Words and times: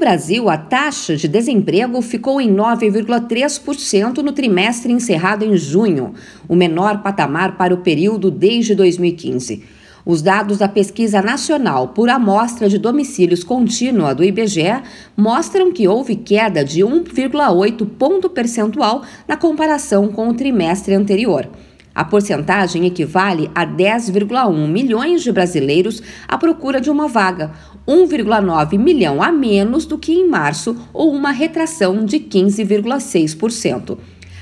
Brasil, 0.00 0.48
a 0.48 0.56
taxa 0.56 1.14
de 1.14 1.28
desemprego 1.28 2.00
ficou 2.00 2.40
em 2.40 2.50
9,3% 2.50 4.22
no 4.22 4.32
trimestre 4.32 4.90
encerrado 4.90 5.44
em 5.44 5.54
junho, 5.58 6.14
o 6.48 6.56
menor 6.56 7.02
patamar 7.02 7.58
para 7.58 7.74
o 7.74 7.82
período 7.82 8.30
desde 8.30 8.74
2015. 8.74 9.62
Os 10.06 10.22
dados 10.22 10.56
da 10.56 10.66
Pesquisa 10.66 11.20
Nacional 11.20 11.88
por 11.88 12.08
Amostra 12.08 12.66
de 12.66 12.78
Domicílios 12.78 13.44
Contínua 13.44 14.14
do 14.14 14.24
IBGE 14.24 14.82
mostram 15.14 15.70
que 15.70 15.86
houve 15.86 16.16
queda 16.16 16.64
de 16.64 16.80
1,8 16.80 17.86
ponto 17.98 18.30
percentual 18.30 19.02
na 19.28 19.36
comparação 19.36 20.08
com 20.08 20.30
o 20.30 20.34
trimestre 20.34 20.94
anterior. 20.94 21.46
A 21.94 22.04
porcentagem 22.04 22.86
equivale 22.86 23.50
a 23.54 23.66
10,1 23.66 24.68
milhões 24.68 25.22
de 25.22 25.32
brasileiros 25.32 26.00
à 26.28 26.38
procura 26.38 26.80
de 26.80 26.88
uma 26.88 27.08
vaga, 27.08 27.50
1,9 27.86 28.78
milhão 28.78 29.22
a 29.22 29.32
menos 29.32 29.84
do 29.84 29.98
que 29.98 30.12
em 30.12 30.28
março, 30.28 30.76
ou 30.92 31.12
uma 31.12 31.32
retração 31.32 32.04
de 32.04 32.20
15,6%. 32.20 33.98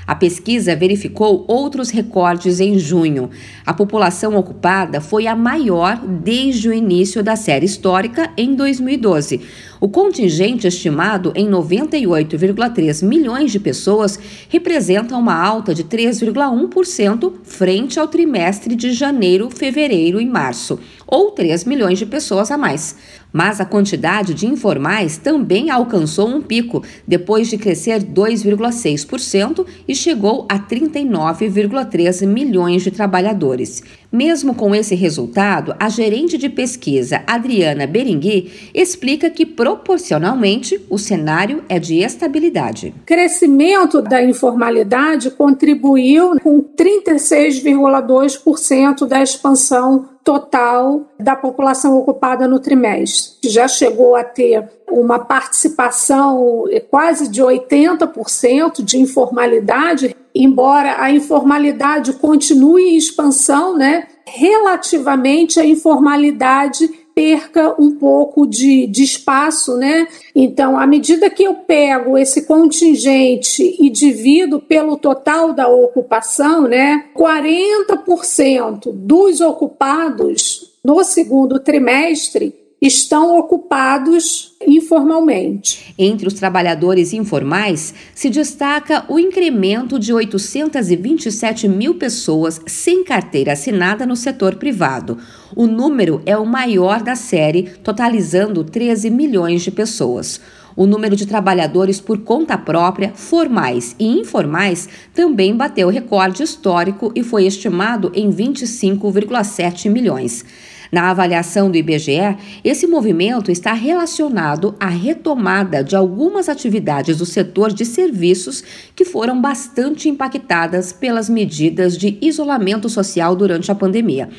A 0.09 0.15
pesquisa 0.15 0.75
verificou 0.75 1.45
outros 1.47 1.91
recordes 1.91 2.59
em 2.59 2.79
junho. 2.79 3.29
A 3.63 3.75
população 3.75 4.35
ocupada 4.35 4.99
foi 4.99 5.27
a 5.27 5.35
maior 5.35 5.97
desde 6.03 6.67
o 6.67 6.73
início 6.73 7.23
da 7.23 7.35
série 7.35 7.67
histórica 7.67 8.31
em 8.35 8.55
2012. 8.55 9.39
O 9.81 9.87
contingente 9.87 10.67
estimado 10.67 11.31
em 11.33 11.47
98,3 11.49 13.01
milhões 13.01 13.49
de 13.49 13.61
pessoas 13.61 14.19
representa 14.49 15.15
uma 15.15 15.33
alta 15.33 15.73
de 15.73 15.85
3,1% 15.85 17.33
frente 17.43 17.97
ao 17.97 18.07
trimestre 18.07 18.75
de 18.75 18.91
janeiro, 18.91 19.49
fevereiro 19.49 20.19
e 20.19 20.25
março, 20.25 20.79
ou 21.07 21.31
3 21.31 21.63
milhões 21.63 21.97
de 21.97 22.05
pessoas 22.05 22.51
a 22.51 22.57
mais. 22.57 22.97
Mas 23.31 23.61
a 23.61 23.65
quantidade 23.65 24.33
de 24.33 24.47
informais 24.47 25.17
também 25.17 25.69
alcançou 25.69 26.27
um 26.27 26.41
pico, 26.41 26.83
depois 27.07 27.47
de 27.47 27.57
crescer 27.57 28.03
2,6% 28.03 29.65
e 29.87 29.95
chegou 29.95 30.45
a 30.49 30.59
39,3 30.59 32.25
milhões 32.25 32.83
de 32.83 32.91
trabalhadores. 32.91 33.83
Mesmo 34.11 34.55
com 34.55 34.73
esse 34.73 34.95
resultado, 34.95 35.75
a 35.79 35.87
gerente 35.87 36.37
de 36.37 36.49
pesquisa 36.49 37.21
Adriana 37.27 37.85
Berengui 37.85 38.51
explica 38.73 39.29
que 39.29 39.45
proporcionalmente 39.69 40.83
o 40.89 40.97
cenário 40.97 41.63
é 41.69 41.77
de 41.77 41.99
estabilidade. 41.99 42.91
Crescimento 43.05 44.01
da 44.01 44.23
informalidade 44.23 45.29
contribuiu 45.29 46.39
com 46.41 46.59
36,2% 46.61 49.05
da 49.05 49.21
expansão 49.21 50.09
total 50.23 51.05
da 51.19 51.35
população 51.35 51.95
ocupada 51.97 52.47
no 52.47 52.59
trimestre. 52.59 53.49
Já 53.49 53.67
chegou 53.67 54.15
a 54.15 54.23
ter 54.23 54.67
uma 54.89 55.19
participação 55.19 56.63
quase 56.89 57.29
de 57.29 57.43
80% 57.43 58.83
de 58.83 58.97
informalidade, 58.97 60.15
embora 60.33 60.99
a 61.01 61.11
informalidade 61.11 62.13
continue 62.13 62.89
em 62.89 62.97
expansão, 62.97 63.77
né? 63.77 64.07
Relativamente 64.25 65.59
à 65.59 65.65
informalidade 65.65 66.89
perca 67.19 67.75
um 67.77 67.91
pouco 67.91 68.47
de, 68.47 68.87
de 68.87 69.03
espaço, 69.03 69.75
né? 69.75 70.07
Então, 70.33 70.79
à 70.79 70.87
medida 70.87 71.29
que 71.29 71.43
eu 71.43 71.53
pego 71.53 72.17
esse 72.17 72.45
contingente 72.45 73.75
e 73.77 73.89
divido 73.89 74.57
pelo 74.61 74.95
total 74.95 75.51
da 75.51 75.67
ocupação, 75.67 76.61
né? 76.61 77.07
40% 77.13 78.93
dos 78.93 79.41
ocupados 79.41 80.71
no 80.81 81.03
segundo 81.03 81.59
trimestre 81.59 82.55
estão 82.81 83.37
ocupados 83.37 84.55
informalmente. 84.65 85.93
Entre 85.97 86.27
os 86.27 86.33
trabalhadores 86.33 87.11
informais, 87.11 87.93
se 88.15 88.29
destaca 88.29 89.03
o 89.09 89.19
incremento 89.19 89.99
de 89.99 90.13
827 90.13 91.67
mil 91.67 91.95
pessoas 91.95 92.61
sem 92.65 93.03
carteira 93.03 93.53
assinada 93.53 94.05
no 94.05 94.15
setor 94.15 94.55
privado. 94.55 95.17
O 95.55 95.67
número 95.67 96.21
é 96.25 96.37
o 96.37 96.45
maior 96.45 97.01
da 97.01 97.15
série, 97.15 97.63
totalizando 97.83 98.63
13 98.63 99.09
milhões 99.09 99.61
de 99.61 99.71
pessoas. 99.71 100.39
O 100.75 100.85
número 100.85 101.15
de 101.15 101.25
trabalhadores 101.25 101.99
por 101.99 102.19
conta 102.19 102.57
própria, 102.57 103.11
formais 103.13 103.95
e 103.99 104.07
informais, 104.07 104.87
também 105.13 105.53
bateu 105.53 105.89
recorde 105.89 106.43
histórico 106.43 107.11
e 107.13 107.21
foi 107.23 107.45
estimado 107.45 108.09
em 108.15 108.31
25,7 108.31 109.89
milhões. 109.89 110.45
Na 110.91 111.11
avaliação 111.11 111.69
do 111.69 111.77
IBGE, 111.77 112.37
esse 112.63 112.87
movimento 112.87 113.51
está 113.51 113.73
relacionado 113.73 114.75
à 114.79 114.87
retomada 114.87 115.83
de 115.83 115.95
algumas 115.95 116.49
atividades 116.49 117.17
do 117.17 117.25
setor 117.25 117.71
de 117.71 117.85
serviços 117.85 118.63
que 118.95 119.05
foram 119.05 119.39
bastante 119.39 120.09
impactadas 120.09 120.91
pelas 120.91 121.29
medidas 121.29 121.97
de 121.97 122.17
isolamento 122.21 122.89
social 122.89 123.35
durante 123.35 123.71
a 123.71 123.75
pandemia. 123.75 124.29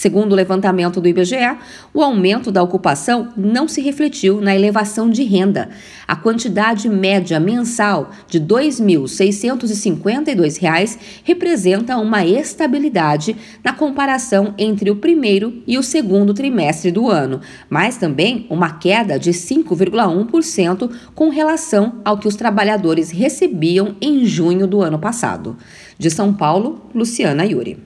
Segundo 0.00 0.32
o 0.32 0.34
levantamento 0.34 0.98
do 0.98 1.08
IBGE, 1.08 1.58
o 1.92 2.02
aumento 2.02 2.50
da 2.50 2.62
ocupação 2.62 3.34
não 3.36 3.68
se 3.68 3.82
refletiu 3.82 4.40
na 4.40 4.56
elevação 4.56 5.10
de 5.10 5.22
renda. 5.24 5.68
A 6.08 6.16
quantidade 6.16 6.88
média 6.88 7.38
mensal 7.38 8.10
de 8.26 8.38
R$ 8.38 8.46
2.652 8.46 10.98
representa 11.22 11.98
uma 11.98 12.24
estabilidade 12.24 13.36
na 13.62 13.74
comparação 13.74 14.54
entre 14.56 14.90
o 14.90 14.96
primeiro 14.96 15.62
e 15.66 15.76
o 15.76 15.82
segundo 15.82 16.32
trimestre 16.32 16.90
do 16.90 17.10
ano, 17.10 17.42
mas 17.68 17.98
também 17.98 18.46
uma 18.48 18.78
queda 18.78 19.18
de 19.18 19.32
5,1% 19.32 20.90
com 21.14 21.28
relação 21.28 22.00
ao 22.02 22.16
que 22.16 22.26
os 22.26 22.36
trabalhadores 22.36 23.10
recebiam 23.10 23.94
em 24.00 24.24
junho 24.24 24.66
do 24.66 24.80
ano 24.80 24.98
passado. 24.98 25.58
De 25.98 26.08
São 26.08 26.32
Paulo, 26.32 26.88
Luciana 26.94 27.44
Yuri. 27.44 27.82